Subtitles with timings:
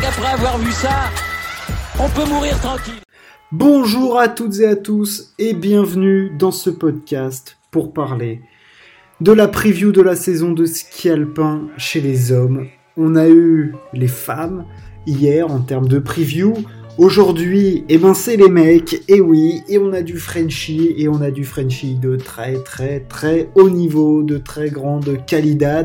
[0.00, 1.10] qu'après avoir vu ça,
[2.00, 3.00] on peut mourir tranquille.
[3.52, 8.40] Bonjour à toutes et à tous et bienvenue dans ce podcast pour parler
[9.20, 12.66] de la preview de la saison de ski alpin chez les hommes.
[12.96, 14.64] On a eu les femmes
[15.06, 16.54] hier en termes de preview.
[16.98, 21.20] Aujourd'hui, eh ben c'est les mecs, et oui, et on a du Frenchie, et on
[21.20, 25.82] a du Frenchie de très très très haut niveau, de très grande qualité,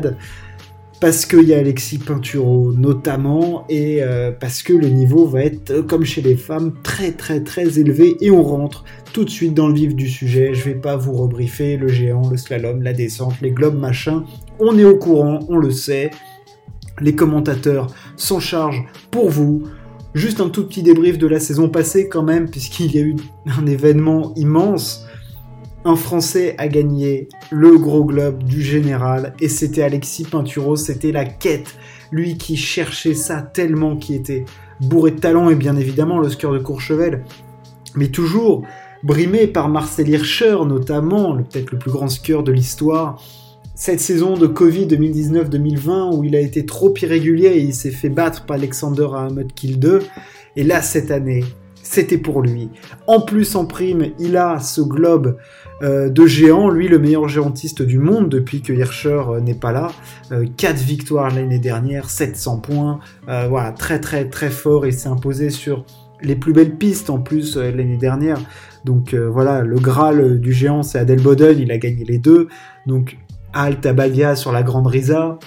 [1.00, 5.70] parce qu'il y a Alexis Pinturo notamment, et euh, parce que le niveau va être,
[5.70, 9.54] euh, comme chez les femmes, très très très élevé, et on rentre tout de suite
[9.54, 12.92] dans le vif du sujet, je vais pas vous rebriefer le géant, le slalom, la
[12.92, 14.24] descente, les globes, machin,
[14.58, 16.10] on est au courant, on le sait,
[17.00, 17.86] les commentateurs
[18.16, 19.64] s'en chargent pour vous,
[20.12, 23.14] Juste un tout petit débrief de la saison passée quand même, puisqu'il y a eu
[23.46, 25.06] un événement immense.
[25.84, 31.24] Un Français a gagné le gros globe du général et c'était Alexis Pinturo, c'était la
[31.24, 31.76] quête.
[32.12, 34.44] Lui qui cherchait ça tellement, qui était
[34.80, 37.24] bourré de talent et bien évidemment skieur de Courchevel,
[37.94, 38.64] mais toujours
[39.02, 43.22] brimé par Marcel Hirscher notamment, peut-être le plus grand skieur de l'histoire
[43.80, 48.10] cette saison de Covid 2019-2020 où il a été trop irrégulier et il s'est fait
[48.10, 50.02] battre par Alexander Hamad Kill 2.
[50.56, 51.44] Et là, cette année,
[51.82, 52.70] c'était pour lui.
[53.06, 55.36] En plus, en prime, il a ce globe
[55.82, 59.72] euh, de géant, lui le meilleur géantiste du monde depuis que Hirscher euh, n'est pas
[59.72, 59.90] là.
[60.30, 63.00] 4 euh, victoires l'année dernière, 700 points.
[63.26, 64.86] voilà, très très très fort.
[64.86, 65.84] Il s'est imposé sur
[66.22, 68.38] les plus belles pistes en plus l'année dernière.
[68.84, 72.48] Donc voilà, le Graal du géant, c'est Adelboden, il a gagné les deux.
[72.86, 73.16] Donc
[73.52, 75.38] Alta Bagia sur la Grande Risa,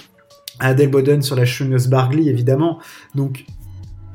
[0.58, 2.80] Adelboden sur la Schönes Bargli évidemment.
[3.14, 3.44] Donc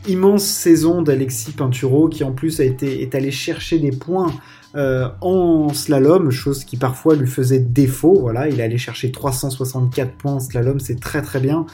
[0.08, 4.34] immense saison d'Alexis Pinturo qui en plus a été est allé chercher des points
[4.76, 8.18] euh, en slalom, chose qui parfois lui faisait défaut.
[8.20, 11.66] Voilà, il allé chercher 364 points en slalom, c'est très très bien.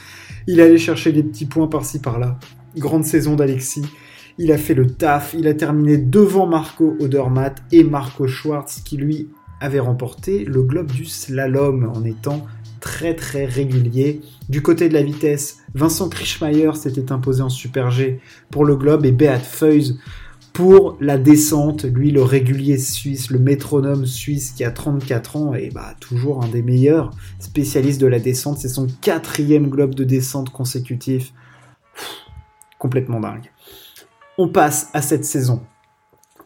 [0.48, 2.40] Il allé chercher des petits points par-ci par-là.
[2.78, 3.86] Grande saison d'Alexis.
[4.38, 8.98] Il a fait le taf, il a terminé devant Marco Odermatt et Marco Schwartz qui
[8.98, 9.30] lui
[9.62, 12.46] avait remporté le globe du slalom en étant
[12.86, 14.22] très très régulier.
[14.48, 18.20] Du côté de la vitesse, Vincent Krischmeier s'était imposé en Super G
[18.52, 19.96] pour le globe et Beat Feuys
[20.54, 21.84] pour la descente.
[21.84, 26.48] Lui, le régulier suisse, le métronome suisse qui a 34 ans et bah, toujours un
[26.48, 27.10] des meilleurs
[27.40, 28.60] spécialistes de la descente.
[28.60, 31.34] C'est son quatrième globe de descente consécutif.
[32.78, 33.52] complètement dingue.
[34.38, 35.64] On passe à cette saison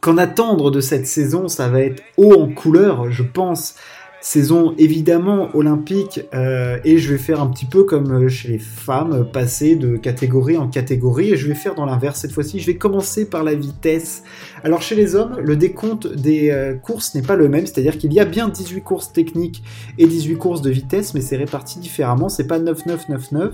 [0.01, 3.75] qu'en attendre de cette saison, ça va être haut en couleur, je pense.
[4.21, 9.25] Saison évidemment olympique euh, et je vais faire un petit peu comme chez les femmes,
[9.31, 12.59] passer de catégorie en catégorie et je vais faire dans l'inverse cette fois-ci.
[12.59, 14.23] Je vais commencer par la vitesse.
[14.65, 18.11] Alors chez les hommes, le décompte des euh, courses n'est pas le même, c'est-à-dire qu'il
[18.11, 19.63] y a bien 18 courses techniques
[19.97, 22.27] et 18 courses de vitesse, mais c'est réparti différemment.
[22.27, 23.51] C'est pas 9-9-9-9.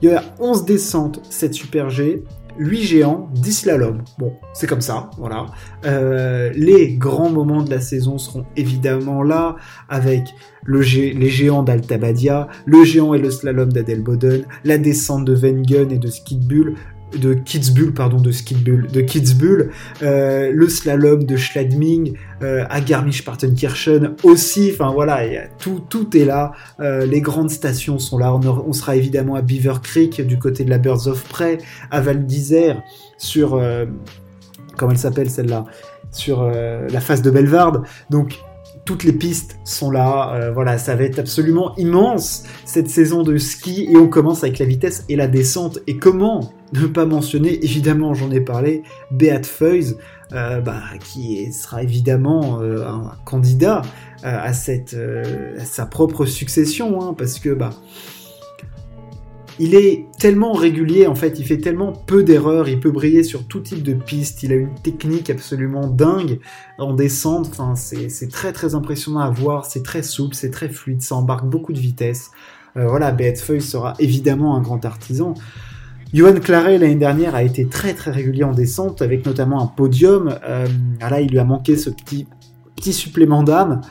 [0.00, 2.22] Il y a 11 descentes, 7 super G,
[2.58, 4.02] 8 géants, 10 slalom.
[4.18, 5.46] Bon, c'est comme ça, voilà.
[5.84, 9.56] Euh, les grands moments de la saison seront évidemment là,
[9.88, 10.24] avec
[10.64, 15.98] le les géants d'Altabadia, le géant et le slalom d'Adelboden, la descente de Wengen et
[15.98, 16.74] de Skidbull,
[17.16, 19.70] de Kitzbühel, pardon, de Skidbull, de Kitzbühel,
[20.02, 25.20] euh, le slalom de Schladming, euh, à Garmisch-Partenkirchen aussi, enfin voilà,
[25.58, 29.80] tout, tout est là, euh, les grandes stations sont là, on, sera évidemment à Beaver
[29.82, 31.58] Creek du côté de la Birds of Prey,
[31.90, 32.82] à Val d'Isère,
[33.16, 33.86] sur, euh,
[34.76, 35.64] comment elle s'appelle celle-là,
[36.10, 38.38] sur la face de Belvarde, donc
[38.88, 40.50] toutes les pistes sont là.
[40.54, 44.64] voilà, ça va être absolument immense cette saison de ski et on commence avec la
[44.64, 45.78] vitesse et la descente.
[45.86, 49.96] Et comment ne pas mentionner, évidemment, j'en ai parlé, Beat Feuys,
[50.32, 53.82] euh, bah, qui sera évidemment euh, un candidat
[54.24, 57.70] euh, à sa propre succession, hein, parce que bah,
[59.58, 63.46] il est tellement régulier, en fait, il fait tellement peu d'erreurs, il peut briller sur
[63.46, 66.38] tout type de piste, il a une technique absolument dingue
[66.78, 71.16] en descente, c'est très très impressionnant à voir, c'est très souple, c'est très fluide, ça
[71.16, 72.30] embarque beaucoup de vitesse.
[72.74, 75.34] voilà, Beat Feuys sera évidemment un grand artisan.
[76.14, 80.38] Johan Claret l'année dernière a été très très régulier en descente, avec notamment un podium.
[80.44, 80.66] Euh,
[81.00, 82.26] là, il lui a manqué ce petit,
[82.76, 83.82] petit supplément d'âme.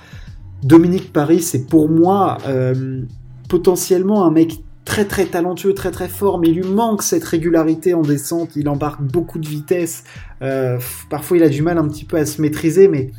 [0.63, 3.03] Dominique Paris, c'est pour moi euh,
[3.49, 4.63] potentiellement un mec
[4.97, 8.55] très très talentueux, très très fort, mais il lui manque cette régularité en descente.
[8.55, 10.03] Il embarque beaucoup de vitesse.
[10.41, 10.79] Euh,
[11.11, 13.11] parfois, il a du mal un petit peu à se maîtriser, mais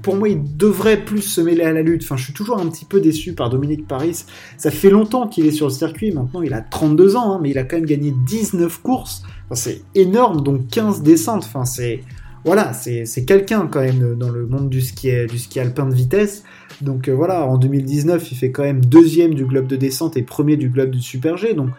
[0.00, 2.04] pour moi, il devrait plus se mêler à la lutte.
[2.04, 4.24] Enfin, je suis toujours un petit peu déçu par Dominique Paris.
[4.56, 6.10] Ça fait longtemps qu'il est sur le circuit.
[6.10, 9.24] Maintenant, il a 32 ans, hein, mais il a quand même gagné 19 courses.
[9.52, 11.44] c'est énorme, donc 15 descentes.
[11.44, 12.00] Enfin, c'est
[12.44, 16.44] voilà, c'est quelqu'un quand même dans le monde du ski, du ski alpin de vitesse.
[16.82, 20.22] Donc euh, voilà, en 2019, il fait quand même deuxième du globe de descente et
[20.22, 21.54] premier du globe du super G.
[21.54, 21.70] Donc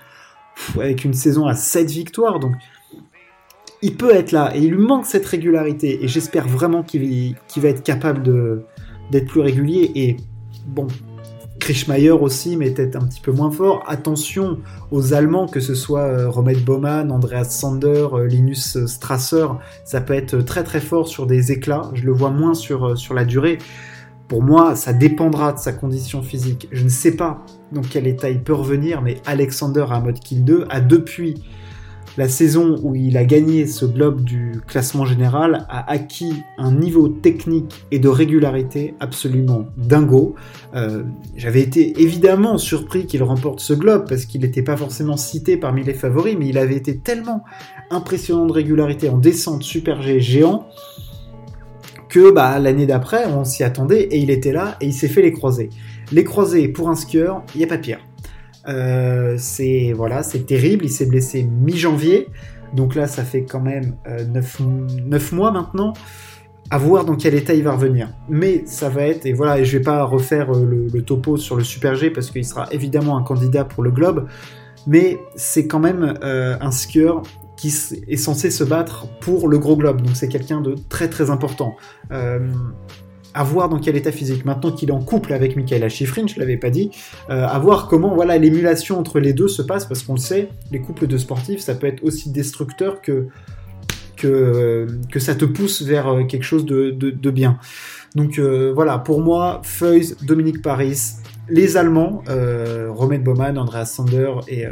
[0.76, 2.40] avec une saison à 7 victoires.
[2.40, 2.54] Donc,
[3.82, 6.04] il peut être là et il lui manque cette régularité.
[6.04, 8.24] Et j'espère vraiment qu'il va être capable
[9.12, 9.92] d'être plus régulier.
[9.96, 10.18] Et
[10.66, 10.88] bon,
[11.66, 13.84] Krischmeier aussi, mais peut-être un petit peu moins fort.
[13.88, 14.60] Attention
[14.92, 19.48] aux Allemands, que ce soit euh, Romet Baumann, Andreas Sander, euh, Linus Strasser,
[19.84, 21.90] ça peut être très très fort sur des éclats.
[21.96, 23.58] Je le vois moins sur, euh, sur la durée.
[24.28, 26.68] Pour moi, ça dépendra de sa condition physique.
[26.72, 30.46] Je ne sais pas dans quel état il peut revenir, mais Alexander à mode kill
[30.46, 31.42] 2 a depuis
[32.18, 37.10] la saison où il a gagné ce globe du classement général a acquis un niveau
[37.10, 40.36] technique et de régularité absolument dingo.
[40.76, 41.04] Euh,
[41.36, 45.84] j'avais été évidemment surpris qu'il remporte ce globe parce qu'il n'était pas forcément cité parmi
[45.84, 47.44] les favoris, mais il avait été tellement
[47.92, 50.68] impressionnant de régularité en descente super G géant
[52.08, 55.22] que bah, l'année d'après on s'y attendait et il était là et il s'est fait
[55.22, 55.70] les croisés.
[56.12, 58.00] Les croisés pour un skieur, il n'y a pas pire.
[58.68, 60.86] Euh, c'est voilà, c'est terrible.
[60.86, 62.28] Il s'est blessé mi-janvier,
[62.74, 65.94] donc là, ça fait quand même 9, euh, mois maintenant.
[66.72, 68.10] À voir dans quel état il va revenir.
[68.28, 71.56] Mais ça va être, et voilà, et je vais pas refaire euh, le, topo sur
[71.56, 74.28] le Super G parce qu'il sera évidemment un candidat pour le Globe,
[74.88, 77.22] mais c'est quand même un skieur
[77.56, 77.68] qui
[78.08, 80.02] est censé se battre pour le gros globe.
[80.02, 81.76] Donc c'est quelqu'un de très très important
[83.36, 84.46] à voir dans quel état physique.
[84.46, 86.90] Maintenant qu'il est en couple avec Michaela Schifrin, je l'avais pas dit,
[87.30, 90.50] euh, à voir comment voilà l'émulation entre les deux se passe, parce qu'on le sait,
[90.72, 93.28] les couples de sportifs, ça peut être aussi destructeur que
[94.16, 97.60] que, que ça te pousse vers euh, quelque chose de, de, bien.
[98.16, 100.98] Donc euh, voilà, pour moi, Feuys, Dominique Paris,
[101.50, 104.66] les Allemands, euh, Romain Baumann, Andreas Sander et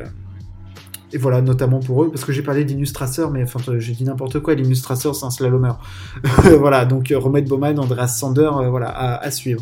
[1.14, 4.40] et voilà, notamment pour eux, parce que j'ai parlé d'Illustrasseur, mais enfin, j'ai dit n'importe
[4.40, 5.74] quoi, l'Illustrasseur, c'est un slalomer.
[6.60, 9.62] voilà, donc euh, Romet Bowman, Andreas Sander, euh, voilà, à, suivre.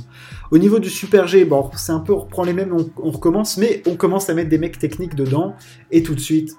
[0.50, 3.58] Au niveau du Super G, bon, c'est un peu, on reprend les mêmes, on, recommence,
[3.58, 5.56] mais on commence à mettre des mecs techniques dedans,
[5.92, 6.56] et tout de suite,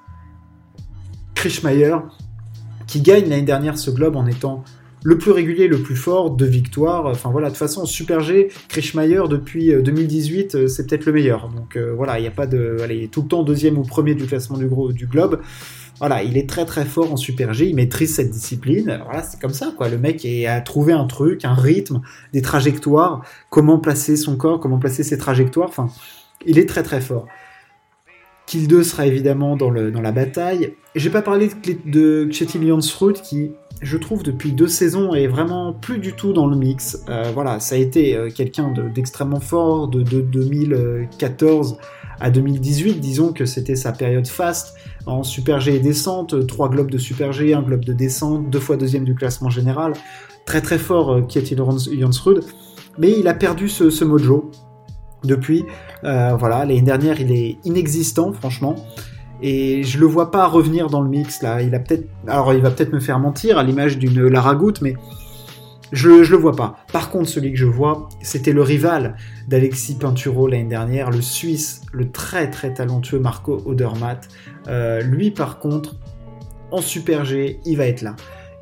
[1.35, 1.97] Krischmeier,
[2.87, 4.62] qui gagne l'année dernière ce globe en étant
[5.05, 7.07] le plus régulier, le plus fort, de victoires.
[7.07, 11.13] Enfin voilà, de toute façon, Super G, Krischmeier depuis 2018, euh, euh, c'est peut-être le
[11.13, 11.49] meilleur.
[11.49, 12.79] Donc euh, voilà, il n'y a pas de.
[12.83, 15.41] Allez, tout le temps deuxième ou premier du classement du, gros, du globe.
[15.99, 19.01] Voilà, il est très très fort en Super G, il maîtrise cette discipline.
[19.05, 19.89] Voilà, c'est comme ça, quoi.
[19.89, 22.01] Le mec a trouvé un truc, un rythme,
[22.33, 25.69] des trajectoires, comment placer son corps, comment placer ses trajectoires.
[25.69, 25.89] Enfin,
[26.45, 27.29] il est très très fort.
[28.53, 30.75] Kill 2 sera évidemment dans, le, dans la bataille.
[30.95, 35.73] J'ai pas parlé de, de Kjetil Jansrud qui je trouve, depuis deux saisons, est vraiment
[35.73, 37.03] plus du tout dans le mix.
[37.09, 41.79] Euh, voilà, ça a été euh, quelqu'un d'extrêmement fort de, 2014
[42.21, 43.01] à 2018.
[43.01, 44.75] Disons que c'était sa période fast
[45.07, 48.61] en Super G et descente, trois globes de Super G, un globe de descente, deux
[48.61, 49.95] fois deuxième du classement général.
[50.45, 51.57] Très très fort, euh, Kjetil
[51.99, 52.45] Jansrud.
[52.99, 54.51] Mais il a perdu ce, mojo
[55.25, 55.65] depuis.
[56.03, 58.77] voilà, l'année dernière, il est inexistant, franchement.
[59.43, 61.61] Et je le vois pas revenir dans le mix là.
[61.63, 64.95] Il a peut-être, alors il va peut-être me faire mentir à l'image d'une Lara mais
[65.91, 66.77] je, je le vois pas.
[66.93, 69.17] Par contre, celui que je vois, c'était le rival
[69.49, 74.29] d'Alexis Pinturo l'année dernière, le Suisse, le très très talentueux Marco Odermatt.
[74.69, 75.97] Euh, lui, par contre,
[76.71, 78.15] en Super G, il va être là.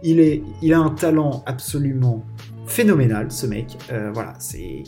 [0.03, 2.25] Il, est, il a un talent absolument
[2.67, 3.77] phénoménal, ce mec.
[3.93, 4.83] Euh, voilà, c'est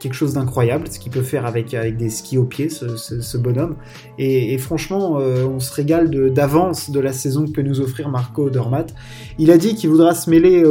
[0.00, 3.76] quelque chose d'incroyable, ce qu'il peut faire avec, avec des skis au pied, ce, bonhomme.
[4.18, 8.50] Et, franchement, euh, on se régale d'avance de, la saison que peut nous offrir Marco
[8.50, 8.86] Dormat.
[9.38, 10.64] Il a dit qu'il voudra se mêler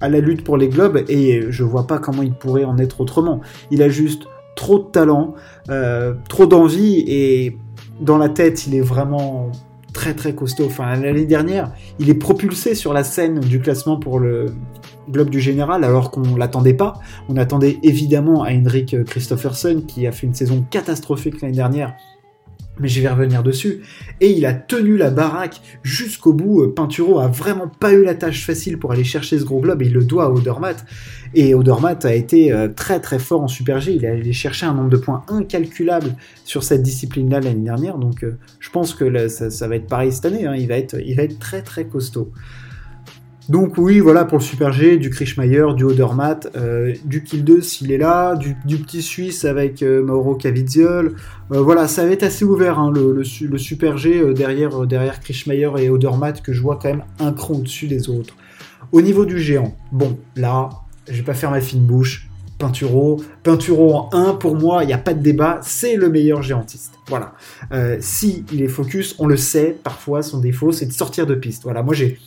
[0.00, 3.00] à la lutte pour les globes, et je vois pas comment il pourrait en être
[3.00, 3.40] autrement.
[3.70, 4.24] Il a juste
[4.56, 5.34] trop de talent,
[5.68, 7.56] euh, trop d'envie, et
[8.00, 9.50] dans la tête, il est vraiment
[9.92, 10.66] très très costaud.
[10.66, 14.46] Enfin, l'année dernière, il est propulsé sur la scène du classement pour le,
[15.10, 16.94] globe du général alors qu'on l'attendait pas.
[17.28, 21.94] On attendait évidemment à Henrik Christophersen qui a fait une saison catastrophique l'année dernière.
[22.80, 23.82] Mais je vais revenir dessus.
[24.20, 26.66] Et il a tenu la baraque jusqu'au bout.
[26.68, 29.86] Pinturo a vraiment pas eu la tâche facile pour aller chercher ce gros globe et
[29.86, 30.84] il le doit à Odermatt.
[31.34, 33.92] Et Odermatt a été euh, très très fort en Super G.
[33.92, 37.98] Il a allé chercher un nombre de points incalculable sur cette discipline-là l'année dernière.
[37.98, 40.46] Donc euh, je pense que ça, va être pareil cette année.
[40.46, 40.54] Hein.
[40.56, 42.32] Il, va être, il va être très très costaud.
[43.50, 47.60] Donc oui, voilà pour le Super G, du Krischmeier, du Odermatt, euh, du Kill 2
[47.60, 51.16] s'il est là, du, petit Suisse avec euh, Mauro Cavizziol.
[51.50, 53.24] Euh, voilà, ça va être assez ouvert hein, le,
[53.58, 57.88] Super G derrière, derrière Krischmeier et Odermatt que je vois quand même un cran au-dessus
[57.88, 58.36] des autres.
[58.92, 60.70] Au niveau du géant, bon, là,
[61.08, 62.28] je vais pas faire ma fine bouche.
[62.56, 66.42] Pinturo, Pinturo en 1, pour moi, il n'y a pas de débat, c'est le meilleur
[66.42, 66.92] géantiste.
[67.08, 67.32] Voilà.
[67.98, 71.64] si il est focus, on le sait, parfois son défaut, c'est de sortir de piste.
[71.64, 72.18] Voilà, moi j'ai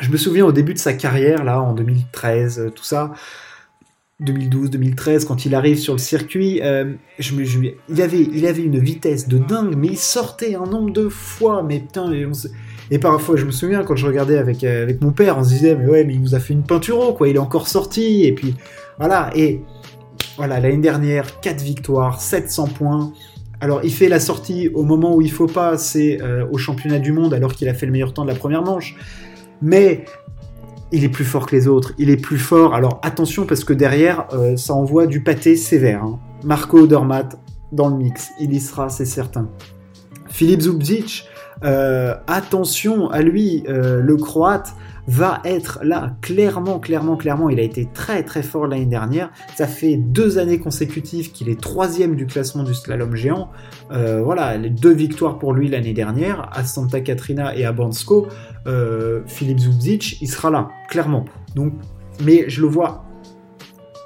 [0.00, 3.12] je me souviens au début de sa carrière, là, en 2013, euh, tout ça,
[4.22, 9.88] 2012-2013, quand il arrive sur le circuit, euh, il, avait, une vitesse de dingue, mais
[9.88, 12.12] il sortait un nombre de fois, mais putain,
[12.90, 15.50] et, parfois, je me souviens, quand je regardais avec, euh, avec mon père, on se
[15.50, 18.24] disait, mais ouais, mais il nous a fait une peinture, quoi, il est encore sorti,
[18.24, 18.54] et puis,
[18.98, 19.62] voilà, et
[20.36, 23.12] voilà, l'année dernière, 4 victoires, 700 points,
[23.62, 26.18] alors, il fait la sortie au moment où il faut pas, c'est
[26.50, 28.96] au championnat du monde, alors qu'il a fait le meilleur temps de la première manche.
[29.62, 30.04] Mais
[30.92, 32.74] il est plus fort que les autres, il est plus fort.
[32.74, 36.02] Alors attention parce que derrière, euh, ça envoie du pâté sévère.
[36.04, 36.18] Hein.
[36.44, 37.38] Marco Odermatt
[37.72, 39.48] dans le mix, il y sera, c'est certain.
[40.28, 41.28] Philippe Zubzic,
[41.64, 44.74] euh, attention à lui, euh, le croate
[45.10, 47.50] va être là, clairement, clairement, clairement.
[47.50, 49.30] Il a été très très fort l'année dernière.
[49.56, 53.50] Ça fait deux années consécutives qu'il est troisième du classement du slalom géant.
[53.90, 58.28] voilà, les deux victoires pour lui l'année dernière, à Santa Catrina et à Bansko.
[59.26, 61.24] Philippe Zubzic, il sera là, clairement.
[61.54, 61.72] Donc,
[62.24, 63.04] mais je le vois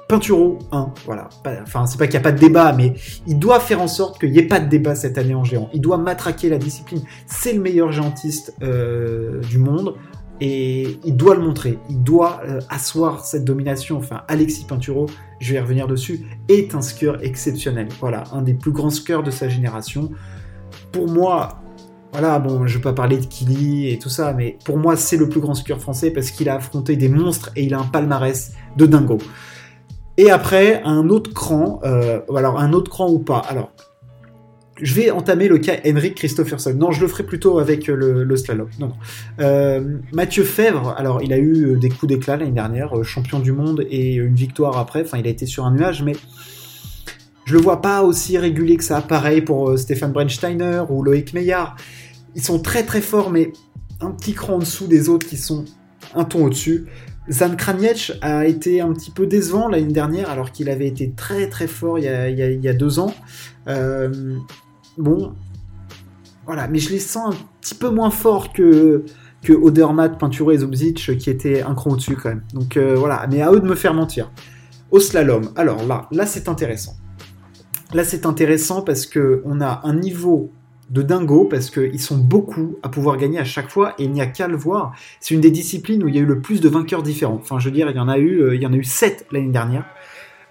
[0.07, 1.29] Pinturo 1, voilà.
[1.63, 2.93] Enfin, c'est pas qu'il n'y a pas de débat, mais
[3.25, 5.69] il doit faire en sorte qu'il n'y ait pas de débat cette année en géant.
[5.73, 7.01] Il doit matraquer la discipline.
[7.25, 9.95] C'est le meilleur géantiste euh, du monde
[10.41, 11.79] et il doit le montrer.
[11.89, 13.97] Il doit euh, asseoir cette domination.
[13.97, 15.07] Enfin, Alexis Pinturo,
[15.39, 17.87] je vais y revenir dessus, est un skieur exceptionnel.
[17.99, 20.09] Voilà, un des plus grands skieurs de sa génération.
[20.91, 21.61] Pour moi,
[22.11, 25.17] voilà, bon, je vais pas parler de Kili et tout ça, mais pour moi, c'est
[25.17, 27.85] le plus grand skieur français parce qu'il a affronté des monstres et il a un
[27.85, 29.17] palmarès de dingo.
[30.17, 33.39] Et après, un autre cran, euh, alors un autre cran ou pas.
[33.39, 33.71] Alors,
[34.81, 36.73] je vais entamer le cas Henrik Christopherson.
[36.73, 38.67] Non, je le ferai plutôt avec le, slalom.
[38.79, 38.91] Non.
[39.39, 43.51] Euh, Mathieu Fèvre, alors il a eu des coups d'éclat l'année dernière, euh, champion du
[43.51, 45.01] monde et une victoire après.
[45.01, 46.13] Enfin, il a été sur un nuage, mais
[47.45, 49.01] je le vois pas aussi régulier que ça.
[49.01, 51.75] Pareil pour Stéphane Brensteiner ou Loïc Meillard.
[52.35, 53.53] Ils sont très très forts, mais
[54.01, 55.63] un petit cran en dessous des autres qui sont
[56.13, 56.87] un ton au-dessus.
[57.31, 61.49] Zan Kranjec a été un petit peu décevant l'année dernière, alors qu'il avait été très
[61.49, 63.13] très fort il y a, deux ans.
[63.67, 64.37] Euh,
[64.97, 65.33] bon,
[66.45, 69.03] voilà, mais je les sens un petit peu moins forts que,
[69.43, 72.43] que Odermatt, Peinture et Zubzic, qui étaient un cran au-dessus quand même.
[72.53, 74.31] Donc euh, voilà, mais à eux de me faire mentir.
[74.91, 76.95] Au slalom, alors là, là c'est intéressant.
[77.93, 80.51] Là c'est intéressant parce que on a un niveau
[80.89, 84.21] de dingo parce qu'ils sont beaucoup à pouvoir gagner à chaque fois et il n'y
[84.21, 84.93] a qu'à le voir.
[85.19, 87.39] C'est une des disciplines où il y a eu le plus de vainqueurs différents.
[87.41, 88.83] Enfin, je veux dire, il y en a eu, euh, il y en a eu
[88.83, 89.85] 7 l'année dernière.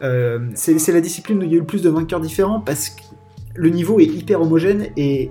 [0.02, 2.90] Euh, c'est la discipline où il y a eu le plus de vainqueurs différents parce
[2.90, 3.02] que
[3.54, 5.30] le niveau est hyper homogène et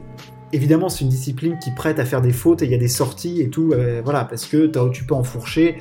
[0.53, 2.87] évidemment c'est une discipline qui prête à faire des fautes et il y a des
[2.87, 3.71] sorties et tout.
[3.73, 5.77] Euh, voilà, parce que tu peux enfourcher.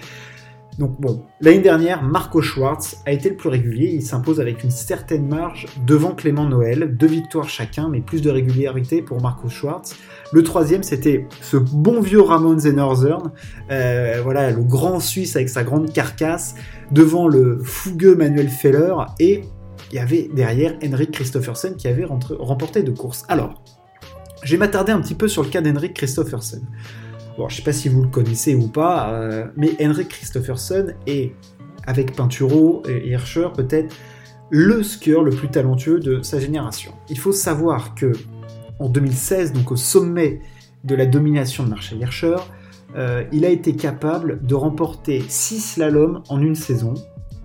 [0.78, 4.70] Donc bon, l'année dernière, Marco Schwartz a été le plus régulier, il s'impose avec une
[4.70, 9.94] certaine marge devant Clément Noël, deux victoires chacun, mais plus de régularité pour Marco Schwartz.
[10.32, 13.32] Le troisième, c'était ce bon vieux Ramon Zenorthern,
[13.70, 16.54] euh, voilà, le grand Suisse avec sa grande carcasse,
[16.90, 19.42] devant le fougueux Manuel Feller, et
[19.92, 23.24] il y avait derrière Henrik Christophersen qui avait remporté deux courses.
[23.28, 23.62] Alors,
[24.42, 26.62] je vais m'attarder un petit peu sur le cas d'Henrik Christophersen.
[27.36, 31.32] Bon, je sais pas si vous le connaissez ou pas, euh, mais Henrik Christopherson est,
[31.86, 33.94] avec Pinturo et Hirscher, peut-être
[34.50, 36.92] le skieur le plus talentueux de sa génération.
[37.08, 38.12] Il faut savoir que
[38.78, 40.40] en 2016, donc au sommet
[40.84, 42.36] de la domination de Marcel Hirscher,
[42.96, 46.94] euh, il a été capable de remporter 6 slaloms en une saison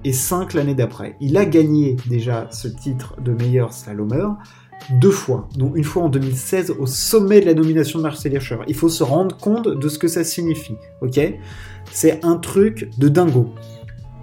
[0.07, 1.17] et 5 l'année d'après.
[1.19, 4.37] Il a gagné déjà ce titre de meilleur slalomeur,
[4.89, 8.59] deux fois, donc une fois en 2016 au sommet de la nomination de Marcel Hirscher.
[8.69, 11.19] Il faut se rendre compte de ce que ça signifie, ok?
[11.91, 13.49] C'est un truc de dingo.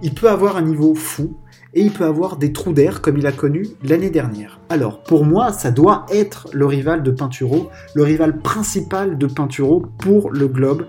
[0.01, 1.37] Il peut avoir un niveau fou
[1.75, 4.59] et il peut avoir des trous d'air comme il a connu l'année dernière.
[4.69, 9.83] Alors, pour moi, ça doit être le rival de Pinturo, le rival principal de Pinturo
[9.99, 10.87] pour le globe,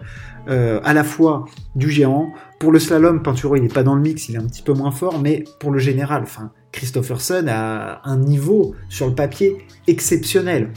[0.48, 2.32] euh, à la fois du géant.
[2.58, 4.72] Pour le slalom, Pinturo, il n'est pas dans le mix, il est un petit peu
[4.72, 10.70] moins fort, mais pour le général, enfin, Christopherson a un niveau sur le papier exceptionnel.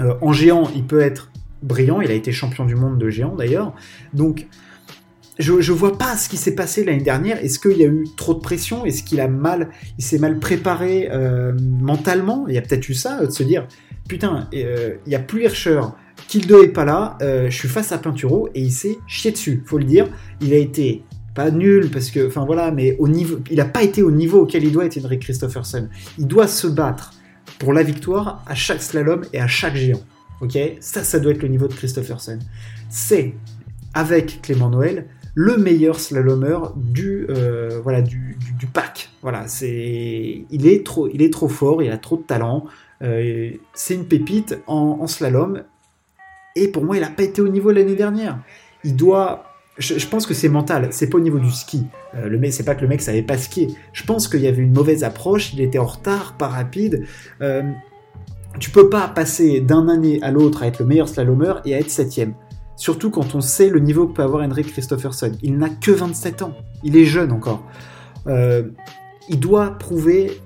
[0.00, 1.30] Euh, en géant, il peut être
[1.62, 3.74] brillant, il a été champion du monde de géant d'ailleurs.
[4.14, 4.46] Donc,
[5.38, 7.42] je, ne vois pas ce qui s'est passé l'année dernière.
[7.42, 8.84] Est-ce qu'il y a eu trop de pression?
[8.84, 12.46] Est-ce qu'il a mal, il s'est mal préparé euh, mentalement?
[12.48, 13.66] Il y a peut-être eu ça, de se dire
[14.08, 15.80] putain, euh, il y a plus Hirscher,
[16.28, 19.62] Kill 2 est pas là, je suis face à Pinturo et il s'est chié dessus.
[19.66, 20.08] Faut le dire,
[20.40, 21.02] il a été
[21.34, 24.42] pas nul parce que, enfin voilà, mais au niveau, il n'a pas été au niveau
[24.42, 25.88] auquel il doit être Henrik Christopherson.
[26.18, 27.12] Il doit se battre
[27.58, 30.00] pour la victoire à chaque slalom et à chaque géant.
[30.40, 32.38] Ok, ça, ça doit être le niveau de Christopherson.
[32.88, 33.34] C'est
[33.94, 38.38] avec Clément Noël le meilleur slalomeur du euh, voilà du,
[38.72, 39.10] pack.
[39.20, 42.64] Voilà, c'est il est trop il est trop fort, il a trop de talent.
[43.02, 45.64] Euh, c'est une pépite en, slalom.
[46.54, 48.38] Et pour moi, il n'a pas été au niveau l'année dernière.
[48.84, 51.86] Il doit je, pense que c'est mental, c'est pas au niveau du ski.
[52.14, 53.68] Euh, le mec, c'est pas que le mec savait pas skier.
[53.92, 57.04] Je pense qu'il y avait une mauvaise approche, il était en retard, pas rapide.
[57.42, 57.62] Euh,
[58.60, 61.80] tu peux pas passer d'un année à l'autre à être le meilleur slalomeur et à
[61.80, 62.34] être septième.
[62.76, 65.32] Surtout quand on sait le niveau que peut avoir Henrik Christopherson.
[65.42, 67.64] Il n'a que 27 ans, il est jeune encore.
[68.28, 68.68] Euh,
[69.28, 70.40] il doit prouver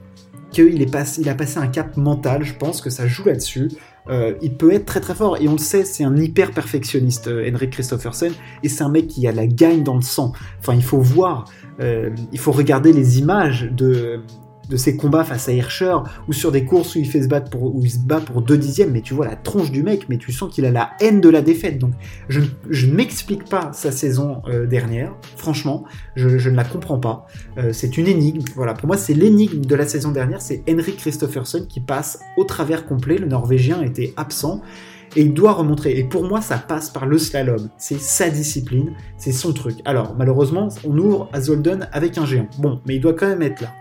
[0.51, 3.69] qu'il il a passé un cap mental, je pense que ça joue là-dessus.
[4.11, 7.29] Euh, il peut être très très fort et on le sait, c'est un hyper perfectionniste,
[7.29, 10.33] euh, Henrik Christophersen, et c'est un mec qui a la gagne dans le sang.
[10.61, 11.45] Enfin, il faut voir,
[11.81, 14.21] euh, il faut regarder les images de,
[14.69, 15.97] de ses combats face à Hirscher
[16.29, 18.43] ou sur des courses où il fait se battre pour où il se bat pour
[18.43, 20.91] deux dixièmes mais tu vois la tronche du mec mais tu sens qu'il a la
[21.01, 21.93] haine de la défaite donc
[22.29, 25.85] je, ne m'explique pas sa saison euh, dernière franchement
[26.17, 27.27] je, ne la comprends pas
[27.59, 30.97] euh, c'est une énigme voilà pour moi c'est l'énigme de la saison dernière c'est Henrik
[30.99, 34.63] Christopherson qui passe au travers complet le norvégien était absent
[35.17, 35.99] et il doit remontrer.
[35.99, 37.69] Et pour moi, ça passe par le slalom.
[37.77, 39.77] C'est sa discipline, c'est son truc.
[39.85, 42.49] Alors, malheureusement, on ouvre à Zolden avec un géant.
[42.59, 43.75] Bon, mais il doit quand même être là.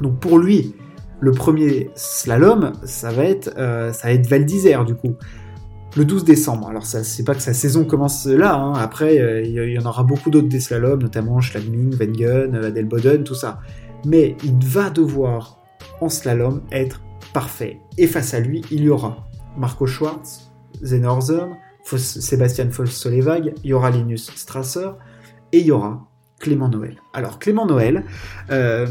[0.00, 0.74] Donc pour lui,
[1.20, 5.14] le premier slalom, ça va être, euh, ça va être Val d'Isère du coup.
[5.96, 6.68] Le 12 décembre.
[6.68, 8.54] Alors ça, c'est pas que sa saison commence là.
[8.54, 8.74] Hein.
[8.74, 13.34] Après, euh, il y, en aura beaucoup d'autres des slaloms, notamment Schladming, Wengen, Adelboden, tout
[13.34, 13.60] ça.
[14.04, 15.62] Mais il va devoir
[16.02, 17.00] en slalom être
[17.32, 17.80] parfait.
[17.96, 19.26] Et face à lui, il y aura
[19.56, 20.52] Marco Schwartz,
[20.84, 24.90] Zenorzen, Sébastien Foss-Solevag, il y aura Linus Strasser
[25.52, 26.96] et il y aura Clément Noël.
[27.14, 28.04] Alors Clément Noël,
[28.50, 28.86] euh,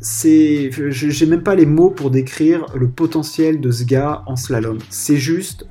[0.00, 4.78] c'est, j'ai même pas les mots pour décrire le potentiel de ce gars en slalom.
[4.90, 5.66] C'est juste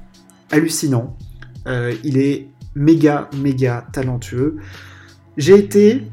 [0.52, 1.16] hallucinant.
[1.68, 4.58] Euh, il est méga méga talentueux.
[5.38, 6.08] J'ai été,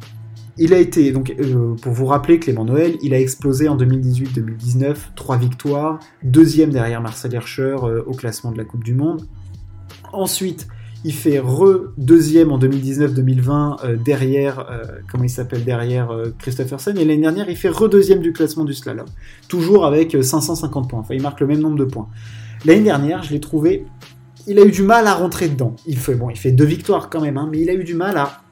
[0.59, 4.97] il a été donc euh, pour vous rappeler Clément Noël, il a explosé en 2018-2019,
[5.15, 9.27] trois victoires, deuxième derrière Marcel Hirscher au classement de la Coupe du Monde.
[10.13, 10.69] Ensuite,
[11.07, 16.95] il fait re deuxième en 2019-2020 euh, derrière, euh, comment il s'appelle derrière euh, Christopherson.
[16.97, 19.07] Et l'année dernière, il fait re deuxième du classement du slalom,
[19.47, 20.99] toujours avec 550 points.
[20.99, 22.09] Enfin, il marque le même nombre de points.
[22.65, 23.87] L'année dernière, je l'ai trouvé,
[24.49, 25.77] il a eu du mal à rentrer dedans.
[25.87, 27.95] Il fait bon, il fait deux victoires quand même, hein, mais il a eu du
[27.95, 28.43] mal à,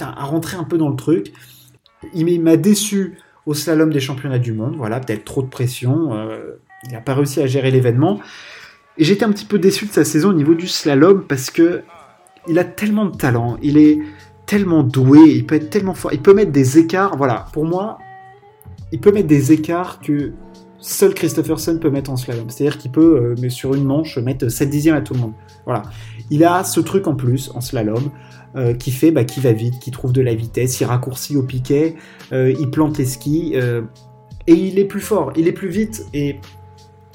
[0.00, 1.34] à rentrer un peu dans le truc.
[2.14, 4.76] Il m'a déçu au slalom des championnats du monde.
[4.78, 6.10] Voilà, peut-être trop de pression.
[6.86, 8.18] il n'a pas réussi à gérer l'événement.
[8.96, 11.82] Et j'étais un petit peu déçu de sa saison au niveau du slalom parce que
[12.48, 13.98] il a tellement de talent, il est
[14.46, 17.16] tellement doué, il peut être tellement fort, il peut mettre des écarts.
[17.16, 17.98] Voilà, pour moi,
[18.92, 20.32] il peut mettre des écarts que
[20.78, 22.48] seul Christopherson peut mettre en slalom.
[22.48, 25.32] C'est-à-dire qu'il peut, euh, mais sur une manche, mettre 7 dixièmes à tout le monde.
[25.64, 25.82] Voilà.
[26.30, 28.10] Il a ce truc en plus en slalom
[28.56, 31.42] euh, qui fait bah, qu'il va vite, qui trouve de la vitesse, il raccourcit au
[31.42, 31.96] piquet,
[32.32, 33.54] euh, il plante les skis
[34.46, 36.36] et il est plus fort, il est plus vite et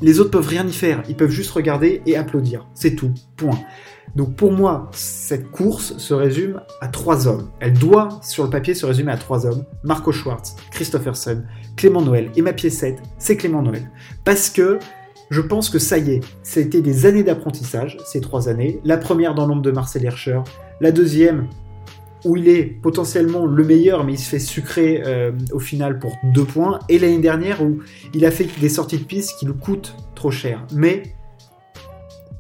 [0.02, 2.68] les autres peuvent rien y faire, ils peuvent juste regarder et applaudir.
[2.74, 3.58] C'est tout, point.
[4.16, 7.50] Donc pour moi, cette course se résume à trois hommes.
[7.60, 9.64] Elle doit, sur le papier, se résumer à trois hommes.
[9.84, 11.44] Marco Schwartz, Christopherson,
[11.76, 12.30] Clément Noël.
[12.36, 13.90] Et ma pièce 7, c'est Clément Noël.
[14.24, 14.78] Parce que
[15.32, 18.80] je pense que ça y est, ça a été des années d'apprentissage, ces trois années.
[18.84, 20.42] La première dans l'ombre de Marcel Hirscher,
[20.80, 21.48] la deuxième
[22.24, 26.14] où il est potentiellement le meilleur, mais il se fait sucrer euh, au final pour
[26.24, 26.80] deux points.
[26.88, 27.80] Et l'année dernière, où
[28.14, 30.66] il a fait des sorties de piste qui lui coûtent trop cher.
[30.74, 31.04] Mais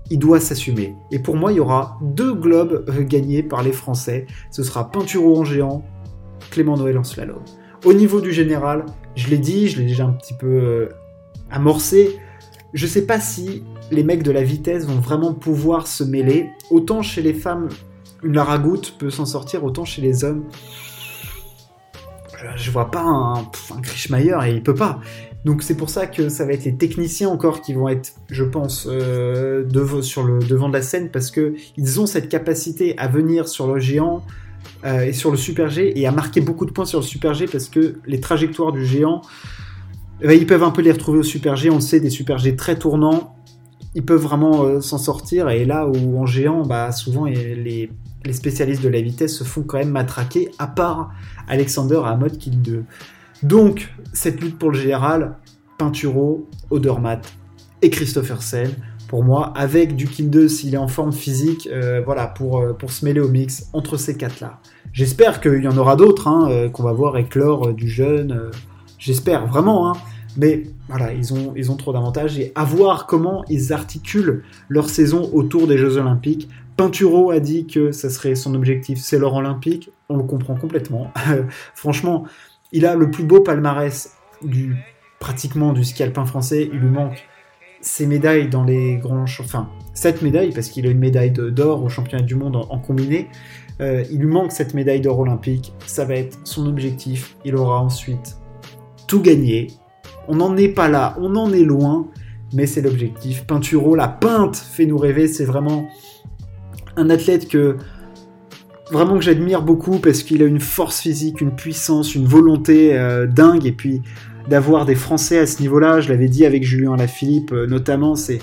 [0.09, 0.95] il doit s'assumer.
[1.11, 4.27] Et pour moi, il y aura deux globes euh, gagnés par les Français.
[4.51, 5.83] Ce sera Pinturo en géant,
[6.51, 7.41] Clément Noël en slalom.
[7.85, 8.85] Au niveau du général,
[9.15, 10.89] je l'ai dit, je l'ai déjà un petit peu euh,
[11.51, 12.17] amorcé.
[12.73, 16.49] Je sais pas si les mecs de la vitesse vont vraiment pouvoir se mêler.
[16.69, 17.69] Autant chez les femmes,
[18.23, 20.45] une Laragoute peut s'en sortir, autant chez les hommes,
[22.55, 24.99] je vois pas un, un et il peut pas.
[25.45, 28.43] Donc c'est pour ça que ça va être les techniciens encore qui vont être, je
[28.43, 29.65] pense, euh,
[30.01, 33.67] sur le devant de la scène parce que ils ont cette capacité à venir sur
[33.67, 34.23] le géant
[34.85, 37.33] euh, et sur le super G et à marquer beaucoup de points sur le super
[37.33, 39.21] G parce que les trajectoires du géant,
[40.21, 41.69] eh ben, ils peuvent un peu les retrouver au super G.
[41.69, 43.35] On le sait, des super G très tournants,
[43.95, 45.49] ils peuvent vraiment euh, s'en sortir.
[45.49, 47.89] Et là où en géant, bah souvent les
[48.31, 51.11] spécialistes de la vitesse se font quand même matraquer, à part
[51.49, 52.85] Alexander à mode kill 2.
[53.43, 55.35] Donc, cette lutte pour le général,
[55.77, 57.31] Pinturo, Odermatt
[57.81, 58.71] et Christophersen,
[59.09, 62.73] pour moi, avec du kill 2 s'il est en forme physique, euh, voilà, pour, euh,
[62.73, 64.59] pour se mêler au mix entre ces quatre-là.
[64.91, 68.49] J'espère qu'il y en aura d'autres, hein, euh, qu'on va voir éclore du jeune.
[68.97, 69.93] J'espère vraiment, hein.
[70.35, 74.89] Mais voilà, ils ont, ils ont trop d'avantages et à voir comment ils articulent leur
[74.89, 76.49] saison autour des Jeux Olympiques.
[76.75, 79.91] Pinturo a dit que ça serait son objectif, c'est l'or olympique.
[80.09, 81.11] On le comprend complètement.
[81.75, 82.25] Franchement,
[82.73, 84.11] il a le plus beau palmarès
[84.43, 84.75] du
[85.19, 86.69] pratiquement du ski alpin français.
[86.73, 87.25] Il lui manque
[87.81, 91.89] ses médailles dans les grands, enfin sept médailles parce qu'il a une médaille d'or au
[91.89, 93.29] championnat du monde en, combiné.
[93.79, 95.73] Euh, il lui manque cette médaille d'or olympique.
[95.85, 97.37] Ça va être son objectif.
[97.45, 98.37] Il aura ensuite
[99.07, 99.67] tout gagné.
[100.27, 102.07] On n'en est pas là, on en est loin,
[102.53, 103.45] mais c'est l'objectif.
[103.45, 105.27] Pinturo, la peinte fait nous rêver.
[105.27, 105.87] C'est vraiment
[106.95, 107.77] un athlète que
[108.91, 113.25] vraiment que j'admire beaucoup parce qu'il a une force physique, une puissance, une volonté euh,
[113.27, 113.65] dingue.
[113.65, 114.01] Et puis
[114.47, 118.39] d'avoir des Français à ce niveau-là, je l'avais dit avec Julien Lafilippe euh, notamment, c'est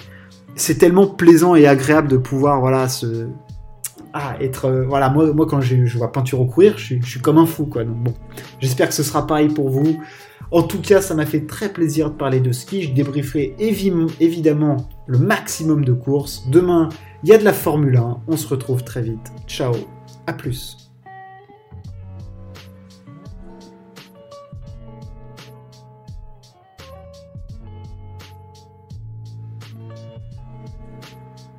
[0.57, 3.29] c'est tellement plaisant et agréable de pouvoir voilà se
[4.13, 7.39] ah, être euh, voilà moi moi quand je, vois Pinturo courir, je je suis, comme
[7.39, 7.85] un fou quoi.
[7.85, 8.15] Donc bon,
[8.61, 10.01] j'espère que ce sera pareil pour vous.
[10.53, 12.83] En tout cas, ça m'a fait très plaisir de parler de ski.
[12.83, 16.49] Je débrieferai évidemment le maximum de courses.
[16.51, 16.89] Demain,
[17.23, 18.23] il y a de la Formule 1.
[18.27, 19.31] On se retrouve très vite.
[19.47, 19.75] Ciao,
[20.33, 20.90] plus.